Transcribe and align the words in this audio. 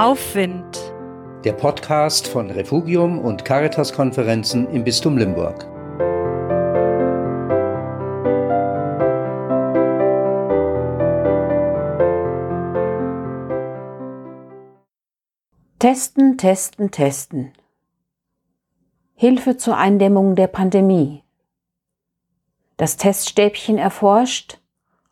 Aufwind. 0.00 0.94
Der 1.44 1.52
Podcast 1.52 2.26
von 2.26 2.50
Refugium 2.50 3.18
und 3.18 3.44
Caritas-Konferenzen 3.44 4.66
im 4.70 4.82
Bistum 4.82 5.18
Limburg. 5.18 5.66
Testen, 15.78 16.38
testen, 16.38 16.90
testen. 16.90 17.52
Hilfe 19.16 19.58
zur 19.58 19.76
Eindämmung 19.76 20.34
der 20.34 20.46
Pandemie. 20.46 21.24
Das 22.78 22.96
Teststäbchen 22.96 23.76
erforscht, 23.76 24.62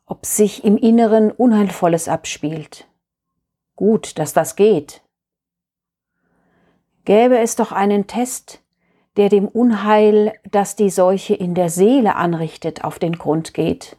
ob 0.07 0.25
sich 0.25 0.64
im 0.64 0.79
Inneren 0.79 1.30
Unheilvolles 1.30 2.09
abspielt. 2.09 2.88
Gut, 3.79 4.18
dass 4.18 4.32
das 4.32 4.57
geht. 4.57 5.03
Gäbe 7.05 7.39
es 7.39 7.55
doch 7.55 7.71
einen 7.71 8.09
Test, 8.09 8.61
der 9.17 9.29
dem 9.29 9.46
Unheil, 9.46 10.32
das 10.50 10.75
die 10.75 10.91
Seuche 10.91 11.35
in 11.35 11.55
der 11.55 11.71
Seele 11.71 12.17
anrichtet, 12.17 12.83
auf 12.83 12.99
den 12.99 13.19
Grund 13.19 13.55
geht. 13.55 13.96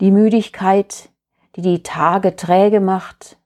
Die 0.00 0.10
Müdigkeit, 0.10 1.10
die 1.54 1.60
die 1.60 1.82
Tage 1.82 2.34
träge 2.34 2.80
macht, 2.80 3.36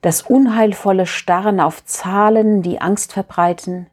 das 0.00 0.22
unheilvolle 0.22 1.04
Starren 1.04 1.60
auf 1.60 1.84
Zahlen, 1.84 2.62
die 2.62 2.80
Angst 2.80 3.12
verbreiten, 3.12 3.90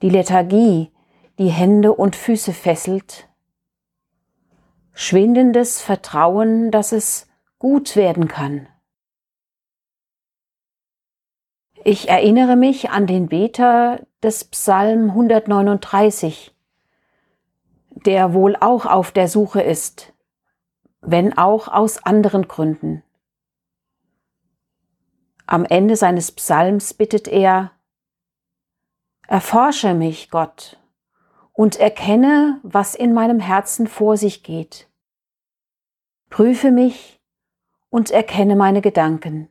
die 0.00 0.08
Lethargie, 0.08 0.92
die 1.38 1.50
Hände 1.50 1.92
und 1.92 2.16
Füße 2.16 2.54
fesselt, 2.54 3.28
schwindendes 4.94 5.82
Vertrauen, 5.82 6.70
dass 6.70 6.92
es 6.92 7.27
gut 7.58 7.96
werden 7.96 8.28
kann. 8.28 8.68
Ich 11.84 12.08
erinnere 12.08 12.56
mich 12.56 12.90
an 12.90 13.06
den 13.06 13.28
Beter 13.28 14.06
des 14.22 14.44
Psalm 14.44 15.10
139, 15.10 16.54
der 17.90 18.34
wohl 18.34 18.56
auch 18.56 18.84
auf 18.84 19.12
der 19.12 19.28
Suche 19.28 19.62
ist, 19.62 20.12
wenn 21.00 21.36
auch 21.38 21.68
aus 21.68 22.04
anderen 22.04 22.48
Gründen. 22.48 23.02
Am 25.46 25.64
Ende 25.64 25.96
seines 25.96 26.32
Psalms 26.32 26.94
bittet 26.94 27.26
er, 27.28 27.72
Erforsche 29.26 29.94
mich, 29.94 30.30
Gott, 30.30 30.78
und 31.52 31.76
erkenne, 31.76 32.60
was 32.62 32.94
in 32.94 33.12
meinem 33.12 33.40
Herzen 33.40 33.86
vor 33.86 34.16
sich 34.16 34.42
geht. 34.42 34.88
Prüfe 36.30 36.70
mich 36.70 37.17
und 37.90 38.10
erkenne 38.10 38.56
meine 38.56 38.80
Gedanken. 38.80 39.50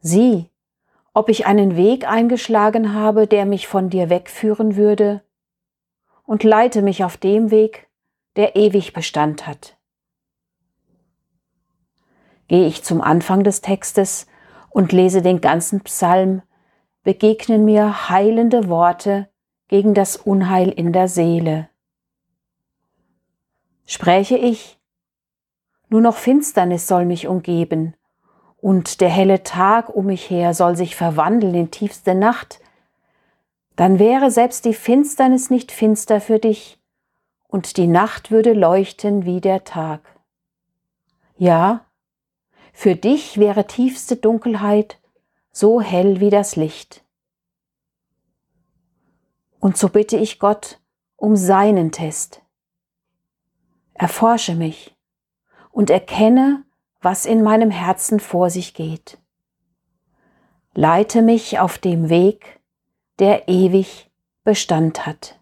Sieh, 0.00 0.50
ob 1.12 1.28
ich 1.28 1.46
einen 1.46 1.76
Weg 1.76 2.08
eingeschlagen 2.08 2.94
habe, 2.94 3.26
der 3.26 3.44
mich 3.44 3.66
von 3.66 3.90
dir 3.90 4.10
wegführen 4.10 4.76
würde, 4.76 5.22
und 6.24 6.44
leite 6.44 6.82
mich 6.82 7.04
auf 7.04 7.16
dem 7.16 7.50
Weg, 7.50 7.88
der 8.36 8.54
ewig 8.54 8.92
Bestand 8.92 9.46
hat. 9.46 9.76
Gehe 12.46 12.66
ich 12.66 12.84
zum 12.84 13.00
Anfang 13.00 13.42
des 13.42 13.60
Textes 13.60 14.26
und 14.70 14.92
lese 14.92 15.22
den 15.22 15.40
ganzen 15.40 15.80
Psalm, 15.82 16.42
begegnen 17.02 17.64
mir 17.64 18.08
heilende 18.08 18.68
Worte 18.68 19.28
gegen 19.68 19.94
das 19.94 20.16
Unheil 20.16 20.70
in 20.70 20.92
der 20.92 21.08
Seele. 21.08 21.68
Spräche 23.86 24.36
ich, 24.36 24.77
nur 25.88 26.00
noch 26.00 26.16
Finsternis 26.16 26.86
soll 26.86 27.04
mich 27.04 27.26
umgeben, 27.26 27.94
und 28.60 29.00
der 29.00 29.08
helle 29.08 29.44
Tag 29.44 29.88
um 29.88 30.06
mich 30.06 30.30
her 30.30 30.52
soll 30.52 30.76
sich 30.76 30.96
verwandeln 30.96 31.54
in 31.54 31.70
tiefste 31.70 32.14
Nacht, 32.14 32.60
dann 33.76 33.98
wäre 33.98 34.30
selbst 34.30 34.64
die 34.64 34.74
Finsternis 34.74 35.50
nicht 35.50 35.70
finster 35.70 36.20
für 36.20 36.38
dich, 36.38 36.78
und 37.46 37.76
die 37.76 37.86
Nacht 37.86 38.30
würde 38.30 38.52
leuchten 38.52 39.24
wie 39.24 39.40
der 39.40 39.64
Tag. 39.64 40.00
Ja, 41.36 41.86
für 42.72 42.96
dich 42.96 43.38
wäre 43.38 43.66
tiefste 43.66 44.16
Dunkelheit 44.16 44.98
so 45.52 45.80
hell 45.80 46.20
wie 46.20 46.30
das 46.30 46.56
Licht. 46.56 47.04
Und 49.60 49.76
so 49.76 49.88
bitte 49.88 50.16
ich 50.16 50.38
Gott 50.38 50.80
um 51.16 51.36
seinen 51.36 51.90
Test. 51.90 52.42
Erforsche 53.94 54.54
mich 54.54 54.97
und 55.70 55.90
erkenne, 55.90 56.64
was 57.00 57.26
in 57.26 57.42
meinem 57.42 57.70
Herzen 57.70 58.20
vor 58.20 58.50
sich 58.50 58.74
geht. 58.74 59.18
Leite 60.74 61.22
mich 61.22 61.58
auf 61.58 61.78
dem 61.78 62.08
Weg, 62.08 62.60
der 63.18 63.48
ewig 63.48 64.10
Bestand 64.44 65.06
hat. 65.06 65.37